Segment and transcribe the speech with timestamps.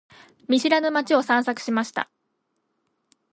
[0.49, 2.09] 見知らぬ街を散策しました。